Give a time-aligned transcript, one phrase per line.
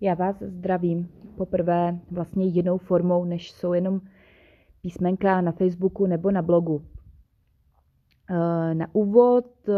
[0.00, 4.00] Já vás zdravím poprvé vlastně jinou formou, než jsou jenom
[4.82, 6.84] písmenka na Facebooku nebo na blogu.
[8.30, 9.72] Eh, na úvod eh,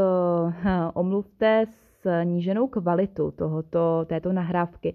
[0.94, 1.64] omluvte
[2.00, 4.94] sníženou kvalitu tohoto, této nahrávky.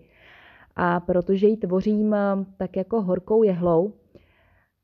[0.75, 3.93] A protože ji tvořím eh, tak jako horkou jehlou,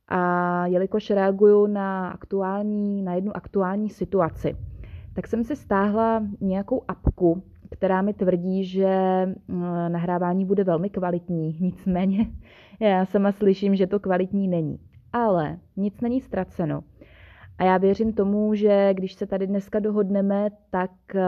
[0.09, 4.57] a jelikož reaguju na, aktuální, na jednu aktuální situaci,
[5.13, 9.33] tak jsem si stáhla nějakou apku, která mi tvrdí, že eh,
[9.89, 11.57] nahrávání bude velmi kvalitní.
[11.61, 12.27] Nicméně
[12.79, 14.79] já sama slyším, že to kvalitní není.
[15.13, 16.83] Ale nic není ztraceno.
[17.57, 21.21] A já věřím tomu, že když se tady dneska dohodneme, tak eh,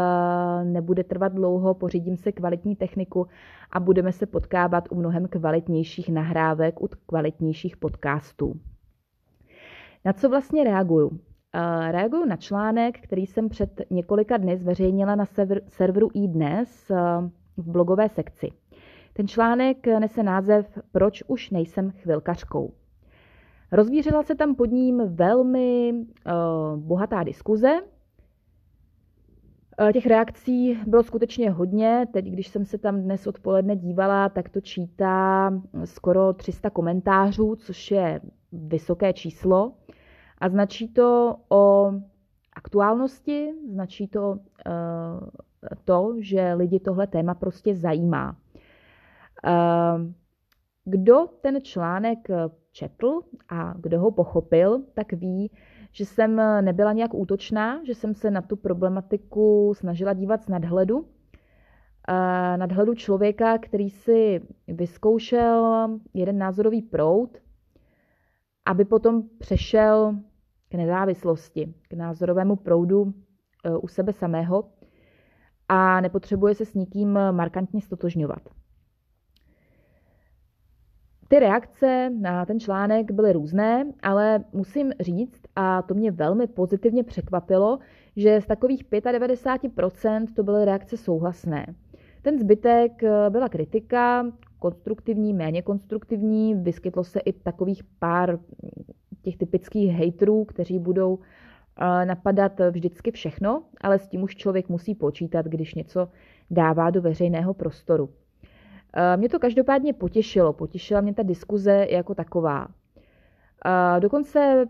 [0.63, 3.27] nebude trvat dlouho, pořídím se kvalitní techniku
[3.71, 8.59] a budeme se potkávat u mnohem kvalitnějších nahrávek, u kvalitnějších podcastů.
[10.05, 11.19] Na co vlastně reaguju?
[11.91, 15.25] Reaguju na článek, který jsem před několika dny zveřejnila na
[15.67, 16.95] serveru iDnes eh,
[17.57, 18.51] v blogové sekci.
[19.13, 22.73] Ten článek nese název Proč už nejsem chvilkařkou.
[23.71, 27.79] Rozvířila se tam pod ním velmi uh, bohatá diskuze.
[29.93, 32.07] Těch reakcí bylo skutečně hodně.
[32.13, 35.51] Teď, když jsem se tam dnes odpoledne dívala, tak to čítá
[35.85, 39.73] skoro 300 komentářů, což je vysoké číslo.
[40.41, 41.93] A značí to o
[42.53, 45.29] aktuálnosti, značí to uh,
[45.85, 48.35] to, že lidi tohle téma prostě zajímá.
[49.47, 50.11] Uh,
[50.85, 52.27] kdo ten článek
[52.71, 55.51] četl a kdo ho pochopil, tak ví,
[55.91, 61.07] že jsem nebyla nějak útočná, že jsem se na tu problematiku snažila dívat z nadhledu.
[62.55, 67.37] Nadhledu člověka, který si vyzkoušel jeden názorový proud,
[68.65, 70.15] aby potom přešel
[70.71, 73.13] k nezávislosti, k názorovému proudu
[73.63, 74.69] e, u sebe samého
[75.69, 78.41] a nepotřebuje se s nikým markantně stotožňovat.
[81.27, 87.03] Ty reakce na ten článek byly různé, ale musím říct, a to mě velmi pozitivně
[87.03, 87.79] překvapilo,
[88.15, 91.75] že z takových 95% to byly reakce souhlasné.
[92.21, 94.25] Ten zbytek e, byla kritika,
[94.59, 98.39] konstruktivní, méně konstruktivní, vyskytlo se i takových pár
[99.21, 104.95] těch typických hejtrů, kteří budou eh, napadat vždycky všechno, ale s tím už člověk musí
[104.95, 106.07] počítat, když něco
[106.51, 108.09] dává do veřejného prostoru.
[108.93, 112.67] Eh, mě to každopádně potěšilo, potěšila mě ta diskuze jako taková.
[113.65, 114.65] Eh, dokonce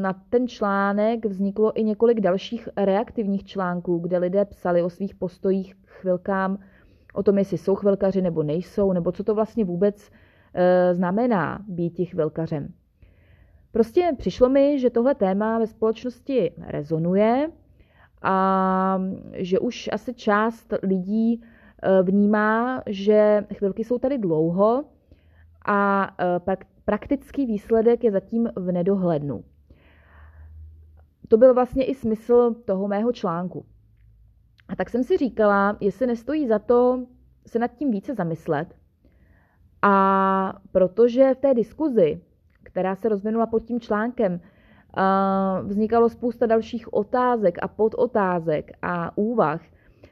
[0.00, 5.74] na ten článek vzniklo i několik dalších reaktivních článků, kde lidé psali o svých postojích
[5.86, 6.58] chvilkám,
[7.14, 10.10] o tom, jestli jsou chvilkaři nebo nejsou, nebo co to vlastně vůbec
[10.92, 12.68] znamená být chvilkařem.
[13.76, 17.50] Prostě přišlo mi, že tohle téma ve společnosti rezonuje
[18.22, 24.84] a že už asi část lidí e, vnímá, že chvilky jsou tady dlouho
[25.66, 29.44] a e, praktický výsledek je zatím v nedohlednu.
[31.28, 33.66] To byl vlastně i smysl toho mého článku.
[34.68, 37.06] A tak jsem si říkala, jestli nestojí za to
[37.46, 38.74] se nad tím více zamyslet.
[39.82, 42.20] A protože v té diskuzi
[42.76, 44.40] která se rozvinula pod tím článkem,
[45.62, 49.60] vznikalo spousta dalších otázek a podotázek a úvah,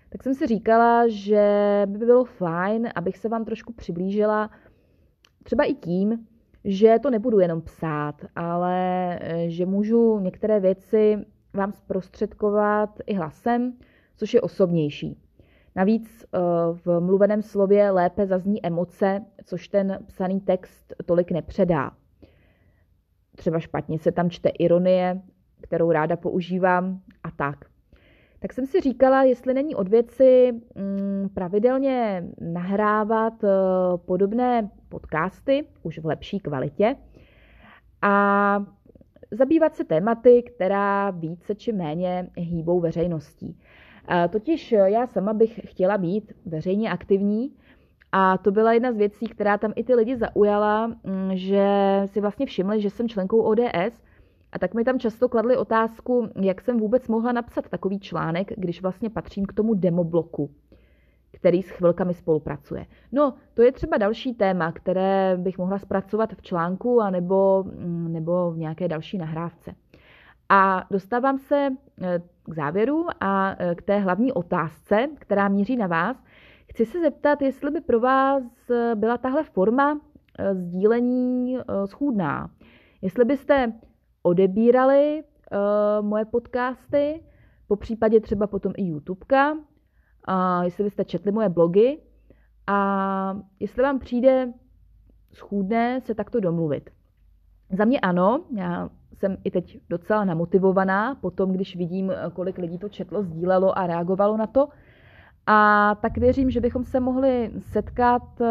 [0.08, 4.50] tak jsem si říkala, že by bylo fajn, abych se vám trošku přiblížila
[5.42, 6.26] třeba i tím,
[6.64, 11.18] že to nebudu jenom psát, ale e, že můžu některé věci
[11.54, 13.72] vám zprostředkovat i hlasem,
[14.16, 15.18] což je osobnější.
[15.76, 16.38] Navíc e,
[16.72, 21.90] v mluveném slově lépe zazní emoce, což ten psaný text tolik nepředá
[23.36, 25.22] třeba špatně se tam čte ironie,
[25.60, 27.64] kterou ráda používám a tak.
[28.38, 33.48] Tak jsem si říkala, jestli není od věci mm, pravidelně nahrávat eh,
[33.96, 36.96] podobné podcasty, už v lepší kvalitě,
[38.02, 38.66] a
[39.30, 43.58] zabývat se tématy, která více či méně hýbou veřejností.
[44.30, 47.56] Totiž já sama bych chtěla být veřejně aktivní,
[48.16, 51.66] a to byla jedna z věcí, která tam i ty lidi zaujala, mm, že
[52.06, 54.02] si vlastně všimli, že jsem členkou ODS
[54.52, 58.82] a tak mi tam často kladli otázku, jak jsem vůbec mohla napsat takový článek, když
[58.82, 60.50] vlastně patřím k tomu demobloku,
[61.32, 62.86] který s chvilkami spolupracuje.
[63.12, 68.12] No, to je třeba další téma, které bych mohla zpracovat v článku a nebo, mm,
[68.12, 69.74] nebo v nějaké další nahrávce.
[70.48, 71.68] A dostávám se
[72.02, 76.24] eh, k závěru a eh, k té hlavní otázce, která míří na vás–
[76.74, 78.42] Chci se zeptat, jestli by pro vás
[78.94, 80.00] byla tahle forma
[80.38, 82.50] eh, sdílení eh, schůdná.
[83.02, 83.72] Jestli byste
[84.22, 85.58] odebírali eh,
[86.02, 87.22] moje podcasty,
[87.68, 89.58] po případě třeba potom i YouTubeka,
[90.24, 91.98] a jestli byste četli moje blogy
[92.66, 94.52] a jestli vám přijde
[95.32, 96.90] schůdné se takto domluvit.
[97.70, 102.88] Za mě ano, já jsem i teď docela namotivovaná, potom když vidím, kolik lidí to
[102.88, 104.68] četlo, sdílelo a reagovalo na to,
[105.46, 108.46] a tak věřím, že bychom se mohli setkat eh,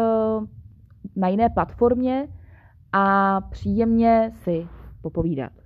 [1.16, 2.28] na jiné platformě
[2.92, 4.68] a příjemně si
[5.00, 5.63] popovídat.